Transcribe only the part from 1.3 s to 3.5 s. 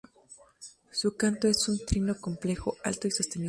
es un trino complejo, alto y sostenido.